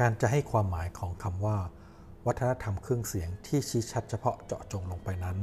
[0.00, 1.58] การจะให้ความหมายของคำว่า
[2.26, 5.38] วัฒนธรรมเครื่องเสียงที่ชี้ชัดเฉพาะเจาะจงลงไปนั้น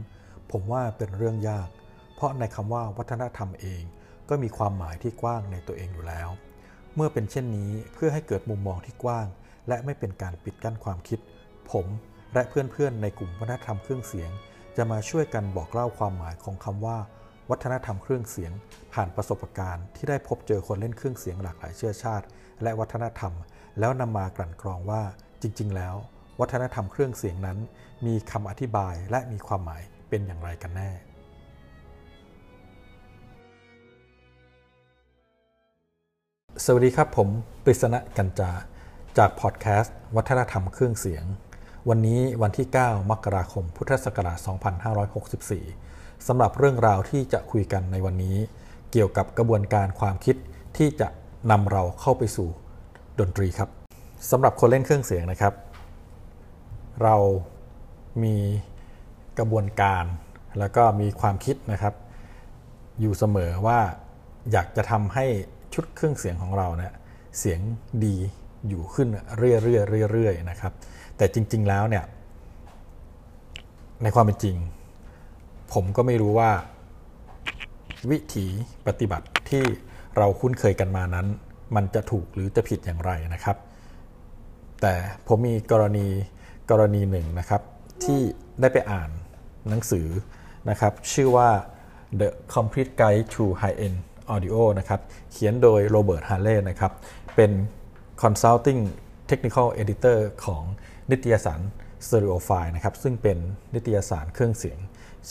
[0.51, 1.69] ผมว่าเป็นเรื่องยาก
[2.15, 3.83] เพราะในคำว่าวัฒนธรรมเอง
[4.29, 6.29] ก็มีความหมายที่กว้างในตัวเองอยู่แล้ว
[6.95, 9.27] เมื่อเป็นเช่นนี้เพื่อให้เกิดมุมมองที่กว้าง
[9.67, 11.19] และไม่เป็นการปิดกั้นความคิด
[11.71, 11.87] ผม
[12.33, 14.31] และเพื่อนๆในกลุ่มวัฒนธรรมเครื่องเสียง
[14.77, 16.97] จะมาช่วยกันบอกเล่าความหมายของคำว่า
[17.49, 18.51] วัฒนธรรมเครื่องเสียง
[18.93, 22.25] ผ่านประสบการณ์ที่ได้พบเจอคนเล่นเครื่องเสียงหลากหลายเชื้อชาติ
[22.63, 23.33] และวัฒนธรรม
[23.79, 25.01] แล้วนำมากลั่นกรองว่า
[25.41, 25.95] จริง ๆ แล้ว
[26.39, 27.57] วัฒนธรรมเครื่องเสียงนั้น
[28.05, 30.89] มีคำอธิบายและมีความหมายเป็นอย่างไรกันแน่
[36.65, 37.29] สวัสดีครับผม
[37.63, 38.51] ปริศนะกัญจา
[39.17, 41.25] จากพอดแคสต์วัฒนธรรมเครื่องเสียง
[41.89, 44.37] วันนี้วันที่ 9 มกราคม พุทธศักราช
[45.13, 48.37] 2564 สำหรับเรื่องราวที่จะคุยกันในวันนี้
[48.91, 50.35] เกี่ยวกับกระบวนการความคิด
[50.77, 51.07] ที่จะ
[51.51, 52.49] นำเราเข้าไปสู่
[53.19, 53.69] ดนตรีครับ
[54.31, 55.53] สำหรับคนเล่นเครื่องเสียงนะครับ
[57.03, 57.15] เรา
[58.23, 58.35] มี
[59.39, 60.03] กระบวนการ
[60.59, 61.93] แล้วก็มีความคิดนะครับ
[62.99, 63.79] อยู่เสมอว่า
[64.51, 65.25] อยากจะทำให้
[65.73, 66.93] ชุดเครื่องเสียงของเราเนี่ย
[67.39, 67.59] เสียง
[68.05, 68.15] ดี
[68.67, 69.07] อยู่ขึ้น
[69.37, 69.57] เรื่อ
[70.03, 70.73] ยๆเรื่อยๆนะครับ
[71.17, 72.03] แต่จริง ๆแล้วเนี่ย
[74.03, 74.55] ในความเป็นจริง
[75.73, 76.51] ผมก็ไม่รู้ว่า
[78.11, 78.47] วิธี
[78.87, 79.63] ปฏิบัติที่
[80.17, 81.27] เราคุ้นเคยกันมานั้น
[81.75, 83.57] มันจะถูกหรือจะผิดอย่างไรนะครับ
[84.81, 84.93] แต่
[85.27, 86.07] ผมมีกรณี
[86.71, 87.61] กรณีหนึ่งนะครับ
[88.03, 88.21] ที่
[88.61, 89.09] ได้ไปอ่าน
[89.69, 90.07] หนังสือ
[90.69, 91.49] นะครับ ชื่อว่า
[92.19, 93.97] The Complete Guide to High End
[94.33, 96.93] Audio นะครับ เขียนโดยโรเบิร์ตฮาร์เลย์นะครับ
[97.35, 97.51] เป็น
[98.21, 98.81] Consulting
[99.29, 100.63] Technical Editor ของ
[101.11, 101.61] นิตยสาร
[102.05, 103.37] Stereophile นะครับ ซึ่งเป็น
[103.73, 104.77] นิตยสารเครื่องเสียง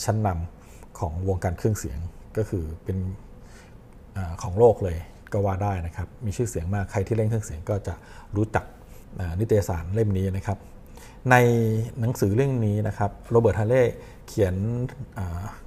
[0.03, 1.99] ชั้นนำของวงการเครื่องเสียง
[2.37, 2.97] ก็คือเป็น
[4.17, 4.97] อของโลกเลย
[5.33, 7.93] ก็ว่าได้นะครับ มีชื่อเสียงมาก ใครที่เล่นเครื่องเสียงก็จะ
[8.35, 8.65] รู้จัก
[9.39, 10.57] นิตยสารเล่มนี้นะครับ
[11.31, 11.35] ใน
[11.99, 13.95] หนังสือเรื่องนี้นะครับโรเบิร์ตฮาร์เลย์
[14.27, 14.55] เขียน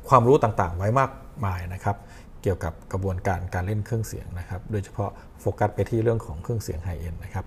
[0.09, 1.11] ความรู้ต่างๆ ไว้มาก
[1.45, 1.97] มายนะครับ
[2.43, 5.11] เกี่ยวกับกระบวนการการเล่นเครื่องเสียงนะครับ โดยเฉพาะ
[5.41, 7.45] โฟกัสไปที่เรื่องของเครื่องเสียงไฮเอ็นนะครับ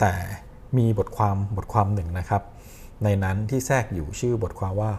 [0.00, 0.12] แต่
[0.78, 2.42] มีบทความบทความหนึ่งนะครับ
[3.04, 4.92] ในนั้นที่แทรกอยู่ชื่อบทความว่า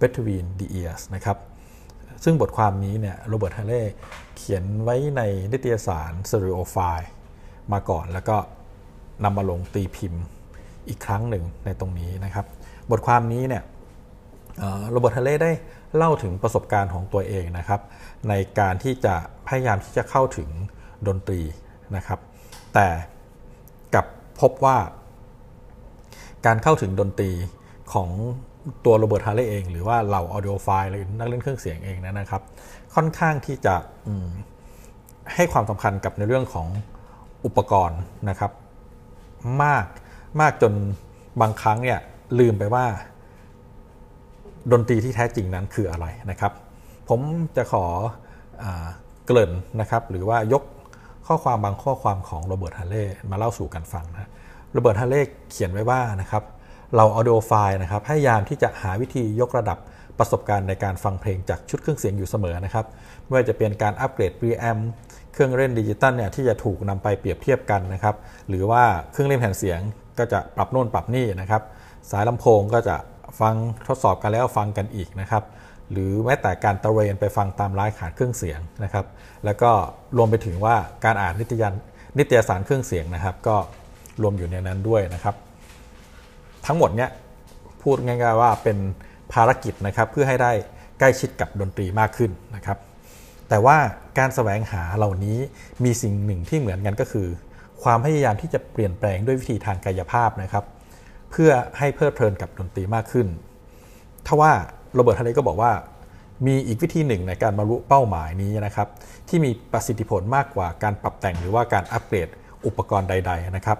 [0.00, 1.36] Between the Ears นะครับ
[2.24, 3.94] ซึ่งบทความนี้เนี่ยโรเบิร์ตฮาเลย์
[4.36, 5.22] เขียนไว้ใน
[5.52, 7.08] นิตยสาร Stereophile
[7.72, 8.36] มาก่อนแล้วก็
[9.24, 10.22] นำมาลงตีพิมพ์
[10.88, 12.46] อีกครั้งหนึ่งในตรงนี้นะครับ
[12.90, 13.62] บทความนี้เนี่ย
[14.90, 15.52] โรเบิร์ตฮาเลย์ได้
[15.96, 17.80] เล่าถึงประสบการณ์ของตัวเองนะครับ
[18.28, 19.14] ในการที่จะ
[19.46, 20.48] พยายามที่จะเข้าถึง
[21.06, 21.40] ดนตรี
[21.96, 22.20] นะครับ
[22.74, 22.88] แต่
[23.94, 24.06] กลับ
[24.40, 24.78] พบว่า
[26.46, 27.30] การเข้าถึงดนตรี
[27.92, 28.10] ของ
[28.84, 32.42] ตัว Robert Harley เอง หรือว่าเหล่า audiophile หรือนักเล่นเครื่องเสียงเองนะครับ
[32.94, 33.74] ค่อนข้างที่จะ
[35.34, 36.68] ให้ความสำคัญกับในเรื่องของ
[37.44, 38.52] อุปกรณ์นะครับ
[39.62, 39.86] มาก
[40.40, 40.72] มากจน
[41.40, 41.98] บางครั้งเนี่ย
[42.38, 42.84] ลืมไปว่า
[44.72, 46.52] ดนตรีที่แท้จริงนั้นคืออะไรนะครับ
[47.08, 47.20] ผม
[47.56, 47.84] จะข
[48.62, 48.64] อ
[49.26, 50.62] เกริ่นนะครับ หรือว่ายก
[51.26, 54.30] ข้อความบางข้อความของ Robert Harley มาเล่าสู่กันฟังนะ
[54.72, 56.42] Robert Harley เขียนไว้ว่านะครับ
[56.96, 59.78] เรา audiophile นะครับพยายามที่จะหาวิธียกระดับ
[60.18, 62.86] ประสบการณ์ในการฟังเพลงจากชุดเครื่องเสียงอยู่เสมอนะครับ
[63.24, 64.78] ไม่ว่าจะเป็นการอัปเกรด pre-amp
[65.32, 68.16] เครื่องเล่นดิจิตอลเนี่ยที่จะถูกนำไปเปรียบเทียบกันนะครับ
[68.48, 68.82] หรือว่า
[69.12, 69.80] เครื่องเล่นแผ่นเสียง
[70.18, 71.62] ก็จะปรับโน่นปรับนี่นะครับ
[72.10, 72.96] สายลำโพงก็จะ
[73.40, 73.54] ฟัง
[73.88, 75.42] ทดสอบกันแล้วฟังกันอีกนะครับ
[75.92, 79.06] หรือแม้แต่การตะเวนไปฟังตามร้านขายเครื่องเสียงนะครับ
[79.44, 79.70] แล้วก็
[80.16, 81.74] รวมไปถึงว่าการอ่านนิตยาน
[82.18, 83.56] นิตยสารเครื่องเสียงนะครับ ก็
[84.22, 85.36] รวมอยู่ในนั้นด้วยนะครับ
[86.66, 87.10] ทั้งหมดเนี้ย
[87.82, 88.78] พูดง่ายๆว่าเป็น
[89.32, 90.52] ภารกิจนะครับเพื่อให้ได้
[90.98, 92.78] ใกล้ชิดกับดนตรีมากขึ้นนะครับ
[93.48, 93.76] แต่ว่า
[94.18, 95.38] การแสวงหาเหล่านี้
[95.84, 97.28] มีสิ่งหนึ่งที่เหมือนกันก็คือ
[97.82, 100.64] ความพยายามที่จะเปลี่ยนแปลงด้วยวิธีทางกายภาพนะครับ
[101.30, 103.26] เพื่อให้เพลิดเพลินกับดนตรีมากขึ้น
[104.26, 104.52] ทว่า
[104.94, 105.72] โรเบิร์ตฮาร์เลก็บอกว่า
[106.46, 108.88] มีอีกวิธีหนึ่งในการบรรลุเป้าหมายนี้นะครับ
[109.28, 112.28] ที่มีประสิทธิผลมากกว่าการปรับแต่งหรือว่าการอัปเกรด
[112.66, 113.78] อุปกรณ์ใด ๆนะครับ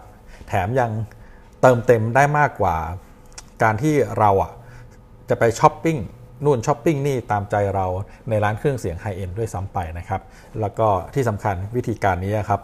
[0.48, 0.90] แถมยัง
[1.62, 2.76] เติมเต็มได้มากกว่า
[3.62, 4.52] การที่เราอะ
[5.28, 5.98] จะไปช้อปปิ้ง
[6.44, 7.86] นู่นช้อปปิ้งนี่ตามใจเรา
[8.28, 10.20] ในร้านเครื่องเสียงไฮเอ็นด้วยซ้ำไปนะครับ
[10.60, 12.60] แล้วก็ที่สำคัญวิธีการนี้ครับ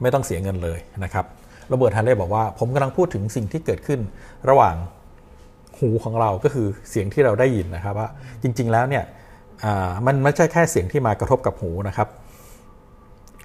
[0.00, 1.24] ไม่ต้องเสียเงินเลยนะครับ
[1.68, 4.00] โรเบิร์ตฮันเล่บอกว่าผมกำลังพูดถึงสิ่งที่เกิดขึ้น
[4.50, 4.76] ระหว่าง
[5.78, 8.08] หูของเราก็คือเสียงที่เราได้ยินนะครับว่า
[8.42, 9.04] จริง ๆแล้วเนี่ย
[10.06, 12.08] มันไม่ใช่แค่เสียงที่มากระทบกับหูนะครับ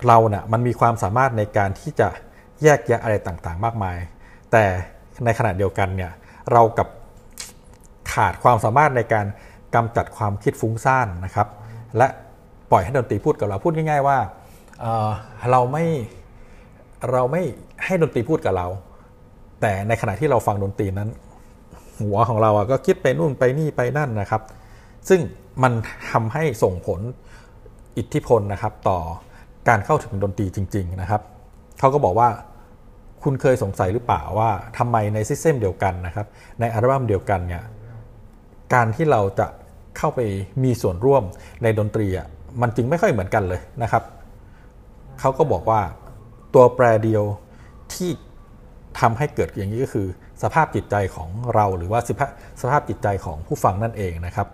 [0.07, 2.07] เราเนะ่ยมันมีความสามารถในการที่จะ
[2.63, 3.97] แยกแยะอะไรต่างๆ มากมาย
[4.55, 4.69] แต่
[5.25, 6.11] ในขณะเดียวกันเนี่ย
[6.51, 6.87] เรากับ
[8.13, 9.25] ขาดความสามารถในการ
[9.75, 11.47] กำจัดความคิดฟุ้งซ่านนะครับ
[11.97, 12.07] และ
[12.71, 14.17] ปล่อยให้ดนตรีพูดกับเราพูดง่าย ๆ ว่า
[14.81, 15.85] เเราไม่
[17.11, 17.41] เราไม่
[17.85, 18.67] ให้ดนตรีพูดกับเรา
[19.61, 21.09] แต่ในขณะที่เราฟังดนตรีนั้น
[21.99, 24.41] หัวของเราอะก็คิดไปนู่นไปนี่ไปนั่นนะครับ
[25.09, 25.19] ซึ่ง
[25.63, 25.73] มัน
[26.11, 26.99] ทำให้ส่งผล
[27.97, 28.99] อิทธิพลนะครับต่อ
[29.69, 31.21] การเข้าถึงดนตรีจริง ๆนะครับ
[31.79, 32.29] เขาก็บอกว่า
[33.25, 36.27] คุณเคยสงสัยหรือเปล่าว่าทำไมในซิสเต็มเดียวกันนะครับ
[36.59, 37.63] ในอัลบั้มเดียวกันเนี่ย
[38.73, 39.47] การที่เราจะ
[39.97, 40.19] เข้าไป
[40.63, 41.23] มีส่วนร่วม
[41.63, 42.27] ในดนตรีอะ
[42.61, 44.03] มันจึงไม่ค่อยเหมือนกันเลยนะครับ
[45.19, 45.81] เขาก็บอกว่า
[46.53, 47.23] ตัวแปรเดียว
[47.93, 48.09] ที่
[48.99, 50.07] ทำให้เกิดอย่างนี้ก็คือ
[50.43, 52.29] สภาพจิตใจของเราหรือว่าสภาพ
[52.61, 54.47] สภาพจิตใจของผู้ฟังนั่นเองนะครับ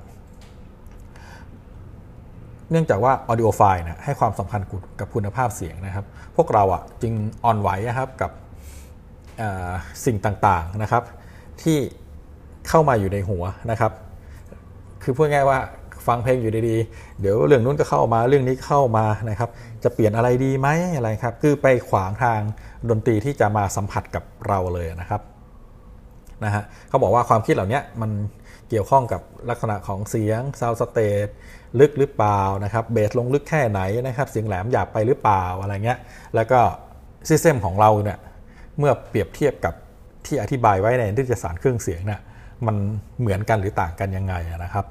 [2.72, 4.62] เนื่องจากว่า audio file นะให้ความสำคัญ
[5.00, 7.14] กับคุณภาพเสียงนะครับ พวกเราอะจึง
[7.46, 8.32] อ่อนไหวนะครับกับ
[10.06, 11.04] สิ่งต่างๆนะครับ
[11.62, 11.78] ที่
[12.70, 13.92] เข้ามาอยู่ในหัวนะครับ
[15.04, 15.60] คือพูดง่ายว่า
[16.08, 19.50] ฟังเพลงอยู่ดีๆ เดี๋ยวเรื่องนู้นก็เข้ามาเรื่องนี้เข้ามานะครับ
[19.84, 22.40] จะเปลี่ยนอะไรดีไหมอะไรครับ คือไปขวางทาง
[22.90, 25.22] ดนตรีที่จะมาสัมผัสกับเราเลยนะครับ
[26.44, 28.12] นะฮะเขาบอกว่าความคิดเหล่านี้มัน
[28.70, 31.28] เกี่ยวข้องกับลักษณะของเสียงซาวสเตต
[31.80, 36.00] ลึกหรือเปล่านะครับเบสลงลึกแค่ไหนนะครับเสียงแหลมหยาบไปหรือเปล่าอะไรเงี้ย
[36.36, 36.60] แล้วก็
[37.30, 38.20] system ของเราเนี่ย
[38.82, 39.74] เมื่อเปรียบเทียบกับ
[40.26, 42.22] ที่อธิบายไว้ในนิตยสารเครื่องเสียงเนี่ย
[42.66, 42.76] มัน
[43.20, 44.86] เหมือนกันหรือต่างกันยังไงนะครับ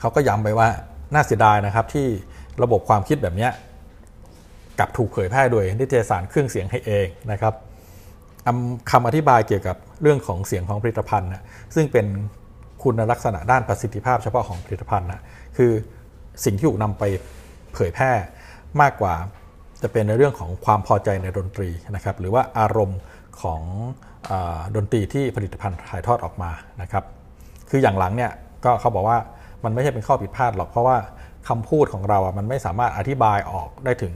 [0.00, 0.68] เขาก็ย้ำไปว่า
[1.14, 2.06] น่าเสียดายนะครับที่
[2.62, 3.48] ระบบความคิดแบบนี้
[4.78, 7.54] กลับถูกเผยแพร่โดยนิตยสารเครื่องเสียงให้เองนะครับ
[8.90, 11.42] คำอธิบายเกี่ยวกับเรื่องของเสียงของผลิตภัณฑ์นะ
[11.74, 12.06] ซึ่งเป็น
[12.82, 15.20] คุณลักษณะด้านประสิทธิภาพเฉพาะของผลิตภัณฑ์นะ
[15.56, 15.72] คือ
[16.44, 17.04] สิ่งที่ถูกนำไป
[17.74, 18.10] เผยแพร่
[18.80, 19.14] มากกว่า
[19.82, 23.00] จะเป็นในเรื่องของความพอใจในดนตรีนะครับหรือว่าอารมณ์
[23.42, 23.62] ของ
[24.30, 24.32] อ
[24.76, 26.50] ดนตรีที่ผลิตภัณฑ์ถ่ายทอดออกมา
[26.82, 27.04] นะครับ
[27.70, 28.32] คืออย่างหลังเนี่ย
[28.64, 29.18] ก็เขาบอกว่า
[29.64, 30.96] มันไม่ใช่เป็นข้อผิดพลาดหรอกเพราะว่า
[31.48, 34.14] คำพูดของเราอะมันไม่สามารถอธิบายออกได้ถึง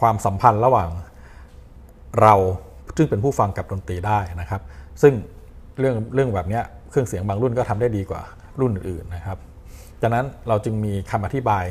[0.00, 0.90] ความสัมพันธ์ระหว่าง
[2.22, 2.34] เรา
[2.96, 4.62] ซึ่งเป็นผู้ฟังกับดนตรีได้นะครับ
[5.02, 5.14] ซึ่ง
[5.78, 8.22] เรื่องเรื่องแบบนี้เครื่องเสียงบางรุ่นก็ทำได้ดีกว่า
[8.60, 9.38] รุ่นอื่นๆนะครับ
[10.02, 11.64] จากนั้นเราจึงมีคำอธิบาย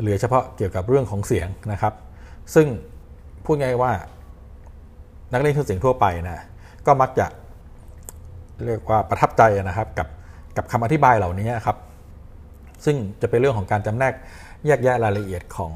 [0.00, 1.94] เหลือเฉพาะเกี่ยวกับเรื่องของเสียงนะครับ
[2.54, 2.66] ซึ่ง
[3.44, 3.92] พูดง่ายว่า
[5.32, 6.38] นักเล่นเครื่องเสียงทั่วไปนะ
[6.86, 7.26] ก็มักจะ
[8.64, 10.08] เรียกว่าประทับใจนะครับกับ
[10.56, 11.76] กับคำอธิบายเหล่านี้ครับ
[12.84, 14.14] ซึ่งจะเป็นเรื่องของการจำแนก
[14.66, 15.74] แยกแยะรายละเอียดของ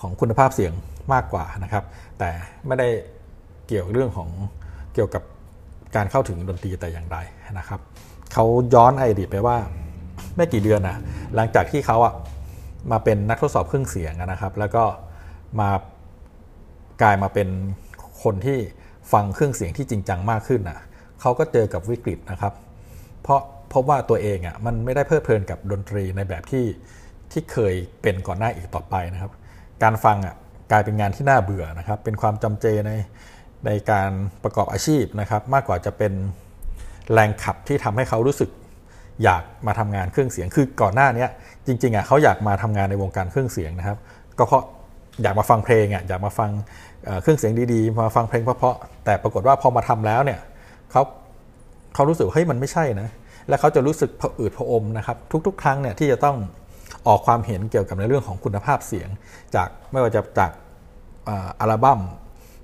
[0.00, 0.72] ของคุณภาพเสียง
[1.12, 1.84] มากกว่านะครับ
[2.18, 2.30] แต่
[2.66, 2.88] ไม่ได้
[3.66, 4.28] เกี่ยวเรื่องของ
[4.94, 5.22] เกี่ยวกับ
[5.96, 7.18] การเข้าถึงดนตรีแต่อย่างใด
[7.58, 7.80] นะครับ
[8.32, 8.44] เขา
[8.74, 9.56] ย้อนไอดีตไปว่า
[10.36, 10.96] ไม่กี่เดือนนะ
[11.34, 12.14] หลังจากที่เขาอะ
[12.90, 14.84] มาเป็นนักทดสอบเครื่องเสียงนะครับ แล้วก็
[15.60, 15.70] มา
[17.02, 17.48] กลายมาเป็น
[18.22, 18.58] คนที่
[19.12, 20.86] ฟังเครื่องเสียงที่จริงจังมากขึ้นนะ
[21.20, 22.52] เขาก็เจอกับวิกฤตนะครับ
[23.22, 23.40] เพราะ
[23.72, 26.66] พบว่าตัวเองอะมันไม่ได้เพลิดเพลินกับดนตรีในแบบที่
[27.32, 29.32] ที่เคยเป็นก่อนหน้าอีกต่อไปนะครับ
[29.82, 30.34] การฟังอะ
[30.70, 32.92] กลายเป็นงานที่น่าเบื่อนะครับ เป็นความจำเจใน
[33.66, 34.10] ในการ
[34.42, 36.12] ประกอบอาชีพนะครับ มากกว่าจะเป็น
[37.12, 38.50] แรงขับที่ทำให้เขารู้สึก
[39.24, 41.26] อยากมาทำงานเครื่องเสียง คือก่อนหน้านี้
[41.66, 43.98] จริงๆอะเขาอยากมาทำงานในวงการเครื่องเสียงนะครับ
[44.38, 44.64] ก็เพราะ
[45.22, 46.50] อยากมาฟังเพลงอะอยากมาฟัง
[47.22, 50.40] เครื่องเสียงดีๆ มาฟังเพลงเพราะๆแต่ปรากฏว่าพอมาทำแล้วเนี่ย
[50.90, 51.02] เขา
[51.94, 53.08] เขารู้สึกเฮ้ยมันไม่ใช่นะ
[53.48, 56.36] และเขาจะรู้สึกผอืดผอมนะครับ ทุกๆ ครั้งเนี่ยที่จะต้อง
[57.06, 59.08] ออกความเห็นเกี่ยวกับในเรื่องของคุณภาพเสียง
[59.54, 60.52] จากไม่ว่าจะจาก
[61.60, 62.00] อัลบั้ม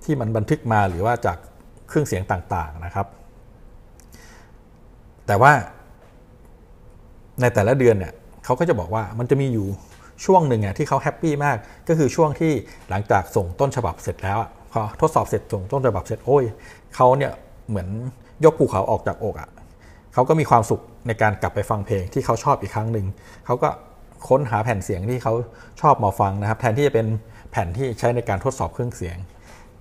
[0.05, 1.39] ที่มันบันทึกมาหรือว่าจาก
[1.89, 3.07] เครื่องเสียงต่างๆนะครับ
[5.27, 5.53] แต่ว่า
[7.41, 8.13] ในแต่ละเดือนเนี่ย
[8.45, 9.67] เขาก็จะบอกว่ามันจะมีอยู่
[10.25, 11.57] ช่วงหนึ่งอะที่เขาแฮปปี้มาก
[11.89, 12.53] ก็คือช่วงที่
[12.91, 14.39] หลังจากส่งต้นฉบับเสร็จแล้ว
[14.73, 16.45] พอทดสอบเสร็จส่งต้นฉบับเสร็จโอ้ย
[16.95, 17.33] เขาเนี่ย
[17.69, 17.89] เหมือน
[18.45, 19.49] ยกภูเขาออกจากอกอะ
[20.15, 23.07] เขาก็มีความสุขในการกลับไปฟังเพลงที่เขาชอบอีกครั้งหนึ่ง
[23.47, 23.69] เขาก็
[24.29, 25.35] ค้นหาแผ่นเสียงที่เขา
[25.81, 27.07] ชอบมาฟังนะครับ แทนที่จะเป็น
[27.51, 29.17] แผ่นที่ใช้ในการทดสอบเครื่องเสียง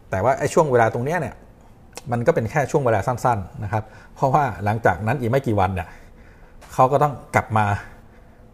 [0.09, 1.35] แต่ว่าไอ้ช่วงเวลาตรงนี้เนี่ย
[2.12, 3.83] มันก็เป็นแค่ช่วงเวลาสั้น ๆนะครับ
[4.15, 5.88] เพราะว่าหลังจากนั้นอีกไม่กี่วันเนี่ย
[6.75, 7.65] เขาก็ต้องกลับมา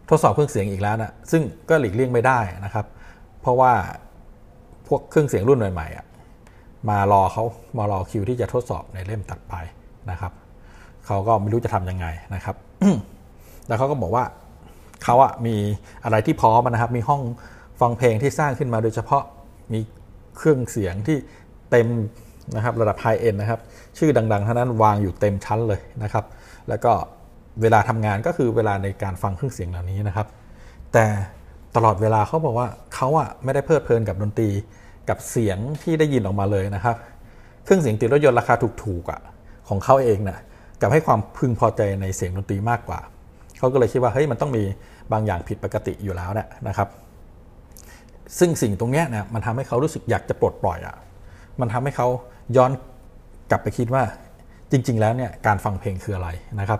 [0.10, 2.86] ทดสอบเครื่องเสียงอีกแล้วนะซึ่งก็หลีกเลี่ยงไม่ได้นะครับ
[3.42, 3.72] เพราะว่า
[4.88, 7.44] พวกเครื่องเสียงรุ่นใหม่ๆมารอเขา
[7.78, 9.56] มารอคิวที่จะทดสอบในเล่มตัดไป
[10.12, 10.32] นะครับ
[11.06, 12.56] เขาก็ไม่รู้จะทํำยังไงนะครับ
[13.68, 14.24] แล้วเขาก็บอกว่า
[15.04, 15.56] เขาอะมี
[16.04, 17.22] อะไรที่พร้อมนะครับ มีห้อง
[17.82, 19.24] ฟังเพลงที่สร้างขึ้นมาโดยเฉพาะ
[19.74, 19.80] มี
[20.38, 21.18] เครื่องเสียงที่
[21.72, 21.88] เต็ม
[22.56, 23.60] นะครับระดับไฮเอ็นนะครับ
[23.98, 26.26] ชื่อดังๆเท่านั้นวางอยู่เต็มชั้นเลยนะครับ
[26.70, 26.94] แล้วก็
[27.62, 30.28] เวลาทำงานก็คือเวลาในการฟังเครื่องเสียงเหล่านี้นะครับ
[30.94, 31.06] แต่
[31.76, 34.50] ตลอดเวลาเขาบอกว่าเขาอะไม่ได้เพลิดเพลินกับดนตรี
[35.10, 36.96] กับเสียงที่ได้ยินออกมาเลยนะครับ
[37.64, 38.54] เครื่องเสียงติดรถยนต์ราคา
[38.84, 39.22] ถูกๆอะ
[39.70, 40.40] ของเขาเองนะ่ะ
[40.82, 43.00] กับให้ความพึงพอใจในเสียงดนตรีมากกว่า
[43.58, 44.64] เขาก็เลยคิดว่าเฮ้ยมันต้องมี
[45.12, 46.88] บางอย่างผิดปกติอยู่แล้วนี่ยนะครับ
[48.40, 50.96] ซึ่งสิ่งตรงนี้เนี่ยมันทำให้เขารู้สึกอยากจะปลดปล่อยอะ่ะ
[51.60, 52.08] มันทำให้เขา
[52.58, 52.72] ย้อน
[53.52, 54.04] กลับไปคิดว่า
[54.72, 56.30] จริง ๆ แล้วเนี่ยการฟังเพลงคืออะไร
[56.60, 56.80] นะครับ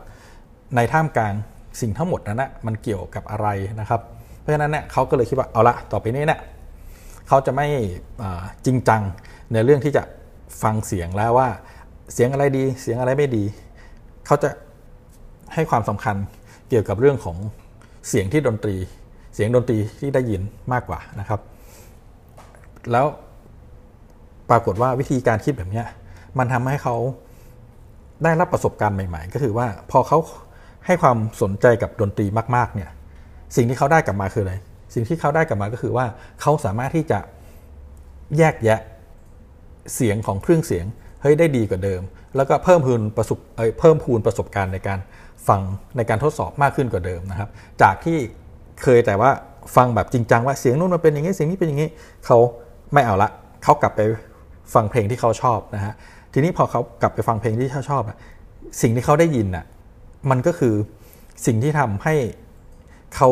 [0.76, 1.34] ในท่ามกลาง
[1.82, 3.48] สิ่งทั้งหมดนั้นนะมันเกี่ยวกับอะไร
[3.80, 4.02] นะครับ
[4.40, 6.40] เพราะฉะนั้นเนี่ยเขาก็เลยคิดว่าเอาละต่อไปนี้เนี่ย
[7.28, 7.68] เขาจะไม่
[8.66, 9.02] จริงจัง
[9.54, 10.04] ในเรื่องที่จะ
[10.64, 11.50] ฟังเสียงแล้วว่า
[12.14, 13.44] เสียงอะไรดีเสียงอะไรไม่ดี
[14.26, 14.50] เขาจะ
[15.54, 16.16] ให้ความสำคัญ
[16.70, 17.38] เกี่ยวกับเรื่องของ
[18.10, 18.76] เสียงที่ดนตรี
[19.36, 20.42] เสียงดนตรีที่ได้ยิน
[20.74, 21.40] มากกว่านะครับ
[22.92, 23.06] แล้ว
[24.50, 25.84] ปรากฏว่าวิธีการคิดแบบนี้
[26.38, 26.96] มันทำให้เขา
[28.24, 30.20] ได้รับประสบการณ์ใหม่ ๆ ก็คือว่าพอเขา
[30.86, 32.90] ให้ความสนใจกับดนตรีมากๆเนี่ย
[33.56, 34.56] สิ่งที่เขาได้กลับมาคืออะไร
[34.94, 36.06] สิ่งที่เขาได้กลับมาก็คือว่า
[36.42, 37.20] เขาสามารถที่จะ
[38.38, 38.80] แยกแยะ
[39.96, 40.86] เสียงของเครื่องเสียง
[41.22, 42.02] เฮ้ยได้ดีกว่าเดิม
[42.36, 43.40] แล้วก็เพิ่มพูนประสบ
[43.80, 45.00] เพิ่มพูนประสบการณ์ในการ
[45.48, 45.62] ฟัง
[45.98, 47.50] ในการทดสอบมากขึ้นกว่าเดิมนะครับ
[47.82, 48.18] จากที่
[48.84, 49.32] เคยแต่ว่า
[49.76, 51.90] ฟังแบบจริงจังว่าเสียงนู้นมันเป็นอย่างนี้เสียงนี้เป็นอย่างนี้
[52.26, 52.38] เขา
[52.94, 53.30] ไม่เอาละ
[53.64, 54.02] เขากลับไป
[54.74, 55.94] ฟังเพลงที่เขาชอบนะฮะ
[56.34, 58.02] ทีนี้พอเขากลับไปฟังเพลงที่เขาชอบ
[58.82, 59.66] สิ่งที่เขาได้ยินอะ
[60.30, 60.76] มันก็คือ
[61.46, 62.16] สิ่งที่ทำให้
[63.16, 63.30] เขา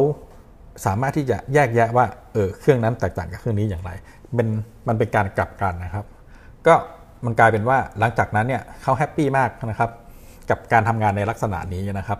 [0.85, 3.91] สามารถที่จะแยกแยะว่าเออเครื่องนั้นแตกต่างกับเครื่องนี้อย่างไร
[4.35, 4.47] เป็น
[4.87, 6.05] มันเป็นการกลับกันนะครับ
[6.67, 6.75] ก็
[7.25, 9.89] มันกลายเป็นว่าหลังจากนั้นเนี่ยเขาแฮปปี้มากนะครับ
[10.49, 12.19] กับการทำงานในลักษณะนี้นะครับ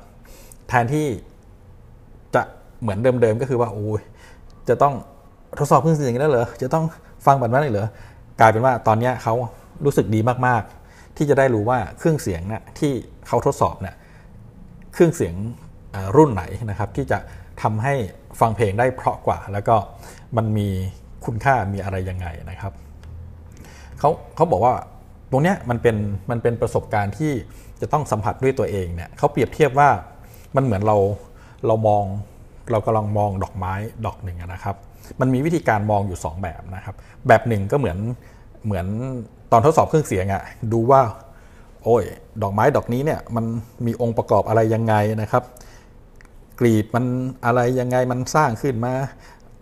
[0.70, 1.08] แทนที่
[2.36, 2.42] จะ
[2.82, 4.02] เหมือนเดิมๆก็คือว่าโอ้ย
[4.70, 4.94] จะต้อง
[5.60, 6.86] ทดสอบเครื่องเสียงแล้วเหรอจะต้อง
[7.26, 7.90] ฟังแบบนั้นเหรอ
[8.40, 9.34] กลายเป็นว่าตอนนี้เขา
[9.86, 12.92] รู้สึกดีมากๆ ที่จะได้รู้ว่าเครื่องเสียงเนี่ยที่
[13.28, 13.96] เขาทดสอบเนี่ย
[14.94, 15.36] เครื่องเสียง
[16.16, 17.20] รุ่นไหนนะครับที่จะ
[17.62, 17.94] ทำให้
[18.40, 19.76] ฟังเพลงได้เพราะกว่า แล้วก็
[20.38, 20.68] มันมี
[21.26, 22.74] คุณค่ามีอะไรยังไงนะครับ
[24.00, 24.74] เขาเขาบอกว่า
[25.32, 25.96] ตรงเนี้ยมันเป็น
[26.30, 27.32] มันเป็นประสบการณ์ที่
[27.82, 29.90] จะต้องสัมผัสด้วยตัวเองเนี่ยเขาเปรียบเทียบว่า
[30.56, 30.98] มันเหมือนเรา
[31.68, 32.04] เรามอง
[32.72, 33.74] เรากำลังมองดอกไม้
[34.06, 34.76] ดอกหนึ่งนะครับ
[35.20, 36.96] มันมีวิธีการมองอยู่ 2 แบบนะครับ
[37.28, 37.98] แบบหนึ่งก็เหมือน
[38.66, 38.86] เหมือน
[39.52, 40.44] ตอนทดสอบเครื่องเสียงอะ่ะ
[40.74, 41.02] ดูว่า
[41.84, 42.04] โอ้ย
[42.42, 43.46] ดอกไม้ดอกนี้เนี่ยมัน
[43.86, 45.44] มีองค์ประกอบอะไรยังไงนะครับ
[46.60, 47.06] กรีบมัน
[47.46, 48.94] อะไรยังไงมันสร้างขึ้นมา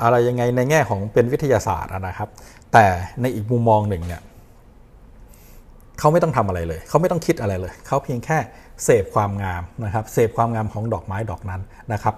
[0.03, 2.29] อะไรยังไงในแง่ของเป็นวิทยาศาสตร์นะครับ
[2.73, 2.85] แต่
[3.21, 4.21] ในอีกมุมมองหนึ่งเนี่ย
[5.99, 8.37] เขาไม่ต้องทำอะไรเลย เขาไม่ต้องคิดอะไรเลย เขาเพียงแค่
[8.83, 11.61] เสพความงามนะครับ เสพความงามของดอกไม้ดอกนั้น
[11.93, 12.15] นะครับ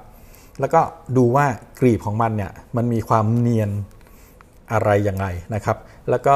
[0.60, 0.82] แล้วก็
[1.18, 1.46] ดูว่า
[1.79, 3.70] กลีบของมันเนี่ยมันมีความเนียน
[4.72, 5.25] อะไรยังไง
[5.56, 5.77] นะครับ
[6.10, 6.36] แล้วก็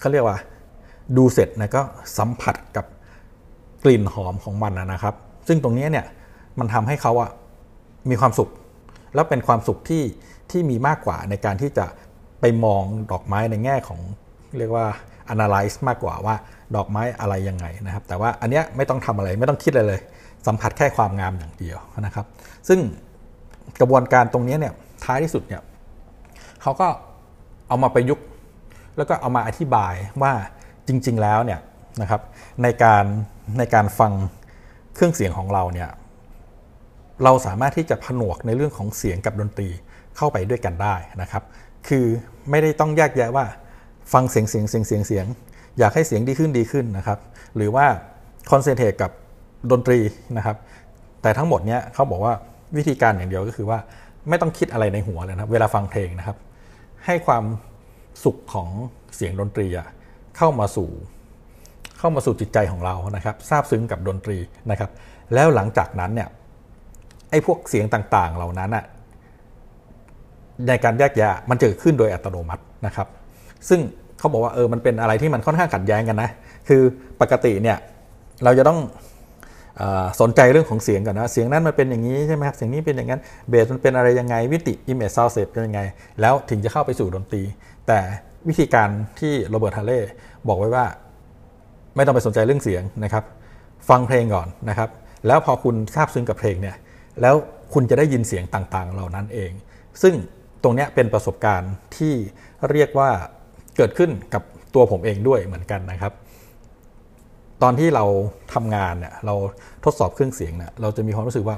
[0.00, 0.38] เขาเรียกว่า
[1.16, 1.82] ดูเสร็จนะก็
[2.18, 2.86] สัมผัสกับ
[3.84, 5.14] กลิ่นหอมของมันนะครับ
[5.48, 6.06] ซึ่งตรงนี้เนี่ย
[6.58, 7.30] มันทำให้เขาอะ
[8.10, 8.48] มีความสุข
[9.14, 10.02] แล้วเป็นความสุขที่
[10.50, 11.86] ที่มีมากกว่าในการที่จะ
[12.40, 14.00] ไปมองดอกไม้ในแง่ของ
[14.58, 14.86] เรียกว่า
[15.32, 16.36] analyze มากกว่าว่า
[16.76, 20.00] ดอกไม้อะไรยังไงนะครับ แต่ว่าอันเนี้ยไม่ต้องทำอะไรไม่ต้องคิดอะไรเลย
[20.46, 22.26] สัมผัสแค่ความงามอย่างเดียวนะครับ
[22.68, 22.80] ซึ่ง
[23.80, 24.74] กระบวนการตรงนี้เนี่ย
[25.04, 25.62] ท้ายที่สุดเนี่ย
[26.62, 26.88] เขาก็
[27.68, 28.24] เอามาประยุกต์
[28.96, 30.32] แล้วก็เอามาอธิบายว่า
[30.90, 31.60] จริงๆแล้วเนี่ย
[32.02, 32.20] นะครับ
[32.62, 33.04] ในการ
[33.58, 34.12] ในการฟัง
[34.94, 35.88] เครื่องเสียงของเราเนี่ย
[37.24, 39.68] เราสามารถที่จะผนวกในเรื่องของเสียงกับดนตรี
[40.16, 41.42] เข้าไปด้วยกันได้นะครับ
[41.88, 42.04] คือ
[42.50, 43.44] ไม่ได้ต้องแยกแยะว่า
[44.12, 45.26] ฟังเสียงเสียงเสียงเสียงเสียง
[45.78, 47.18] อยากให้เสียงดีขึ้นดีขึ้นนะครับ
[47.56, 47.86] หรือว่า
[48.50, 49.10] คอนเซนเทรตกับ
[49.70, 49.98] ดนตรี
[50.36, 50.56] นะครับ
[51.22, 52.34] แต่ทั้งหมดเนี้ยเขาบอกว่า
[52.76, 53.78] วิธีการอย่างเดียวก็คือว่า
[54.28, 56.36] ไม่ต้องคิดอะไรในหัวเลยนะเวลาฟังเพลงนะครับ
[57.06, 57.44] ให้ความ
[58.24, 58.68] สุขของ
[59.16, 59.88] เสียงดนตรีอะ
[60.40, 60.90] เข้ามาสู่
[61.98, 64.38] เข้ามาสู่จิตใจของเรานะครับซาบซึ้งกับดนตรี
[64.70, 64.90] นะครับ
[65.34, 66.28] แล้วหลังจากนั้นเนี่ย
[67.30, 68.84] ไอ้พวกเสียงต่างๆ เหล่านั้นอะ
[70.68, 73.08] ในการแยกแยะมันจะเกิดขึ้นโดยอัตโนมัตินะครับ
[73.68, 73.80] ซึ่ง
[74.18, 76.30] เขาบอกว่าเออมันเป็นอะไรที่มันค่อนข้างขัดแย้งกันนะ
[76.68, 76.82] คือ
[77.20, 77.78] ปกติเนี่ย
[78.44, 78.78] เราจะต้อง
[79.80, 79.82] อ
[80.20, 85.80] สนใจเรื่องของเสียงก่อนนะ เสียงนั้นมันเป็นอย่างนี้ใช่ไหมครับ เสียงนี้เป็นอย่างนั้น เบสมันเป็นอะไรยังไง วิติ image sound set เป็นยังไง
[86.20, 87.42] แล้วถึงจะเข้าไปสู่ดนตรี
[87.88, 87.98] แต่
[88.48, 88.88] วิธีการ
[89.20, 90.00] ที่โรเบิร์ตฮาร์เล่
[90.48, 90.86] บอกไว้ว่า
[91.96, 93.24] ไม่ต้องไปสนใจเรื่องเสียงนะครับ
[93.88, 94.90] ฟังเพลงก่อนนะครับ
[95.26, 96.76] แล้วพอคุณทราบซึ้งกับเพลงเนี่ย
[97.20, 97.34] แล้ว
[97.74, 99.50] คุณจะได้ยินเสียงต่างๆ เหล่านั้นเอง
[100.02, 100.14] ซึ่ง
[100.62, 102.14] ตรงนี้เป็นประสบการณ์ที่
[102.70, 103.10] เรียกว่า
[103.76, 104.42] เกิดขึ้นกับ
[104.74, 106.12] ตัวผมเองด้วยเหมือนกันนะครับ
[107.62, 108.04] ตอนที่เรา
[108.54, 109.34] ทำงานเนี่ยเรา
[109.84, 111.56] ทดสอบเครื่องเสียงเนี่ยเราจะมีความรู้สึกว่า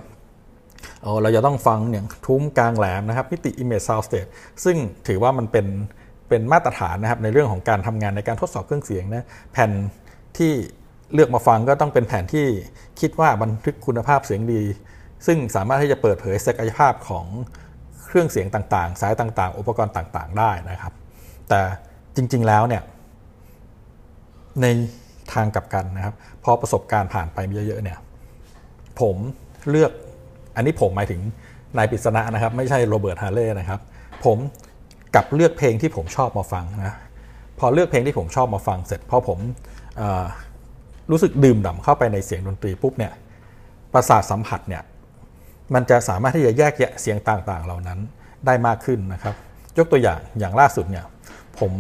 [1.03, 4.31] เออเราจะต้องฟังเนี่ยทุ้มกลางแหลมนะครับมิติ image sound state
[4.65, 4.77] ซึ่ง
[5.09, 5.67] ถือว่ามันเป็น
[6.33, 9.71] เป็นมาตรฐานนะครับในเรื่องของการทำงานในการทดสอบเครื่องเสียงนะแผ่น
[10.39, 10.53] ที่
[11.15, 12.47] เลือกมาฟังก็ต้องเป็นแผ่นที่
[13.01, 14.63] คิดว่าบันทึกคุณภาพเสียงดี
[15.27, 17.27] ซึ่งสามารถที่จะเปิดเผยศักยภาพของ
[18.05, 20.93] เครื่องเสียงต่างๆ สายต่างๆ อุปกรณ์ต่างๆ ได้นะครับ
[21.49, 21.61] แต่
[22.17, 22.83] จริงๆแล้วเนี่ย
[24.63, 24.67] ใน
[25.33, 27.99] ทางกลับกันนะครับ พอประสบการณ์ผ่านไปเยอะๆเนี่ย
[29.01, 29.17] ผม
[29.71, 29.93] เลือก
[30.57, 31.21] อันนี้ผมหมายถึง
[31.77, 33.81] นายปิศนานะครับ ไม่ใช่โรเบิร์ตฮาร์เล่นะครับ
[34.25, 34.39] ผม
[35.17, 36.93] กับเลือกเพลงที่ผมชอบมาฟังนะ
[37.59, 39.39] พอเลือกเพลงที่ผมชอบมาฟังเสร็จพอผม
[41.11, 43.13] รู้สึกดื่มด่ำเข้าไปในเสียงดนตรีปุ๊บเนี่ย
[43.93, 44.83] ประสาทสัมผัสเนี่ย
[45.75, 47.99] มันจะสามารถที่จะแยกแยะเสียงต่างๆ เหล่านั้น
[48.47, 49.35] ได้มากขึ้นนะครับ
[49.79, 51.05] ยกตัวอย่างอย่างล่าสุดเนี่ย
[51.59, 51.73] ผม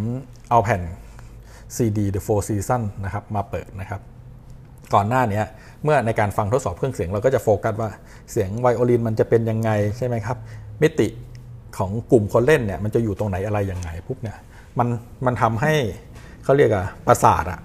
[0.51, 0.83] เอาแผ่น
[1.77, 4.01] CD The Four Seasons นะครับมาเปิดนะครับ
[4.95, 5.43] ก่อนหน้านี้
[5.85, 7.91] เมื่อในการฟังทดสอบเครื่องเสียงเราก็จะโฟกัสว่า
[8.31, 10.37] เสียงไวโอลินมันจะเป็นยังไงใช่ไหมครับ
[10.83, 11.09] มิติ
[11.77, 14.39] ของกลุ่มคนเล่นเนี่ยมันจะอยู่ตรงไหนอะไรยังไงปุ๊บเนี่ย
[14.79, 14.89] มัน
[15.27, 15.73] มันทำให้
[16.45, 17.61] เขาเรียกอะประสาทอะ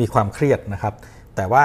[0.00, 0.94] มีความเครียดนะครับ
[1.36, 1.64] แต่ว่า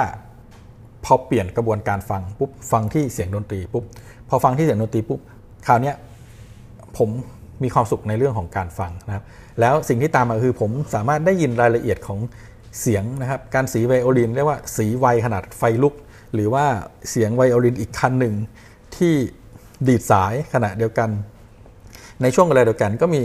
[1.04, 3.84] พอเปลี่ยนกระบวนการฟังปุ๊บฟังที่เสียงดนตรีปุ๊บ
[4.28, 5.20] พอฟังที่เสียงดนตรีปุ๊บ
[5.66, 5.92] คราวนี้
[6.98, 7.08] ผม
[7.62, 9.24] มีความสุขในเรื่องของการฟังนะครับ
[9.60, 12.18] แล้วสิ่งที่ตามมาคือผมสามารถได้ยินรายละเอียดของ
[12.80, 15.94] เสียงนะครับการสีไวโอลินเรียกว่าสีไวขนาดไฟลุก
[16.34, 16.64] หรือว่า
[17.10, 18.34] เสียงไวโอลินอีกคันหนึ่ง
[18.96, 19.14] ที่
[19.88, 21.10] ดีดสายขณะเดียวกัน
[22.22, 23.22] ในช่วงเวลาเดียวกันก็มี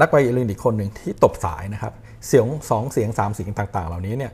[0.00, 1.92] นักไวโอลินอีกคนหนึ่งที่ตบสายนะครับ
[2.26, 4.32] เสียงสองเสียงสามเสียงต่าง ๆ เหล่านี้เนี่ย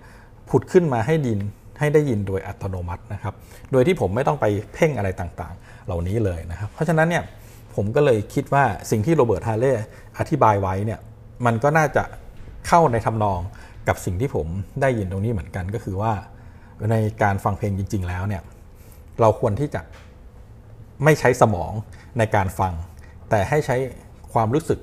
[0.48, 1.38] ผุดขึ้นมาให้ดิน
[1.78, 3.34] ให้ได้ยินโดยอัตโนมัตินะครับ
[3.72, 7.22] โดยที่ผมไม่ต้องไปเพ่งอะไรต่างๆ เหล่านี้เลยนะครับ เพราะฉะนั้นเนี่ย
[7.74, 9.74] ผมก็เลยคิดว่าสิ่งที่โรเบิร์ตฮาร์เล่
[10.18, 11.00] อธิบายไว้เนี่ย
[11.46, 12.04] มันก็น่าจะ
[12.66, 13.40] เข้าในทำนอง
[13.88, 14.46] กับสิ่งที่ผม
[14.80, 16.12] ได้ยินตรงนี้เหมือนกันก็คือว่า
[16.90, 18.42] ในการฟังเพลงจริง ๆ แล้วเนี่ย
[19.20, 19.80] เราควรที่จะ
[21.04, 21.72] ไม่ใช้สมอง
[22.18, 22.72] ในการฟัง
[23.30, 23.76] แต่ให้ใช้
[24.32, 24.80] ความรู้สึก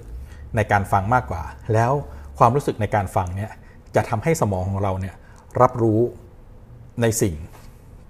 [0.56, 1.44] ในการฟังมากกว่า
[1.74, 1.92] แล้ว
[2.40, 3.52] ความรู้สึกในการฟังเนี่ย
[3.96, 5.16] จะทำให้สมองของเราเนี่ย
[5.62, 6.00] รับรู้
[7.02, 7.36] ในสิ่ง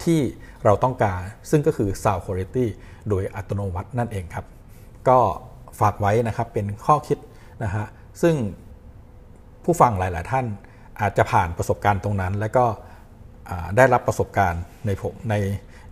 [0.04, 0.20] ที่
[0.64, 1.20] เราต้องการ
[1.50, 2.66] ซึ่งก็คือ sound quality
[3.08, 4.46] โดยอัตโนมัตินั่นเองครับ
[5.08, 5.18] ก็
[5.80, 7.18] ฝากไว้นะครับเป็นข้อคิด
[7.64, 7.86] นะฮะ
[8.22, 8.34] ซึ่ง
[9.64, 10.46] ผู้ฟังหลาย ๆ ท่าน
[11.00, 12.64] อาจจะผ่านประสบการณ์ตรงนั้น แล้วก็
[13.76, 15.34] ได้รับประสบการณ์ในผมใน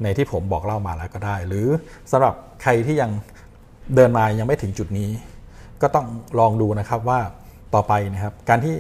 [0.03, 1.67] ในที่ผมบอกเล่ามาแล้วก็ได้ หรือ
[2.11, 3.11] สำหรับใครที่ยัง
[3.95, 5.11] เดินมายังไม่ถึงจุดนี้
[5.83, 6.07] ก็ต้อง
[6.39, 7.21] ลองดูนะครับว่า
[7.75, 8.75] ต่อไปนะครับ การที่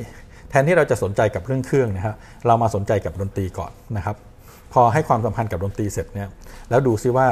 [0.50, 4.16] แทนที่เราจะสนใจกับเรื่องเครื่องนะครับ เรามาสนใจกับดนตรีก่อนนะครับ
[4.72, 6.28] พอให้ความสำคัญกับดนตรีเสร็จเนี่ย
[6.70, 7.26] แล้วดูซิว่า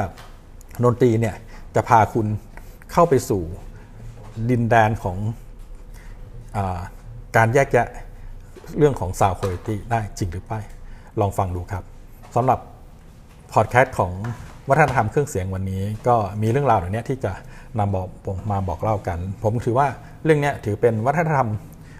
[0.85, 1.35] ดนตรีเนี่ย
[1.75, 2.27] จะพาคุณ
[2.91, 3.43] เข้าไปสู่
[4.49, 5.17] ดินแดนของ
[6.55, 6.59] อ
[7.37, 7.87] การแยกแยะ
[8.77, 10.59] เรื่องของ sound quality ได้จริงหรือไม่
[11.19, 11.83] ลองฟังดูครับ
[12.35, 12.59] สำหรับ
[13.53, 14.11] พอดแคสต์ของ
[14.69, 17.31] วัฒนธรรมเครื่องเสียงวันนี้ ก็มีเรื่องราวเหล่านี้ที่จะ
[17.79, 18.07] นำบอก
[18.51, 19.87] มาบอกเล่ากัน ผมถือว่า
[20.23, 21.49] เรื่องนี้ถือเป็นวัฒนธรรม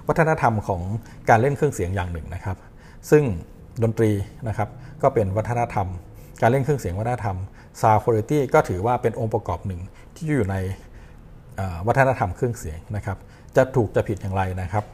[0.07, 0.81] วัฒนธรรมของ
[1.29, 2.57] การเล่นเครื่องเสียงอย่างหนึ่งนะครับ
[3.09, 3.23] ซึ่ง
[3.83, 4.11] ดนตรี
[4.47, 4.69] นะครับ
[5.01, 5.87] ก็เป็นวัฒนธรรม
[6.41, 7.37] การเล่นเครื่องเสียงวัฒนธรรม
[7.81, 9.81] sound quality ก็ถือว่าเป็นองค์ประกอบหนึ่ง
[10.15, 10.55] ที่อยู่ใน
[11.87, 13.17] วัฒนธรรมเครื่องเสียงนะครับ
[13.55, 14.85] จะถูกจะผิดอย่างไรนะครับ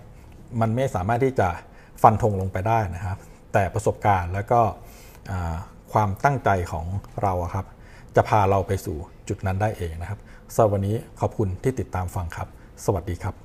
[0.61, 1.47] มันไม่สามารถที่จะ
[2.01, 3.17] ฟันธงลงไปได้นะครับ
[3.53, 4.61] แต่ประสบการณ์แล้วก็
[5.95, 6.85] ความตั้งใจของ
[7.21, 7.65] เราครับ
[8.15, 10.19] จะพาเราไปสู่จุดนั้นได้เองนะครับ
[10.53, 12.47] สำหรับวันนี้ขอบคุณที่ติดตามฟังครับ
[12.85, 13.44] สวัสดีครับ